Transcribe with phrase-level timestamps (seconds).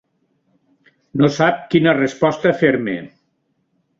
[1.21, 2.95] No sap quina resposta fer-me.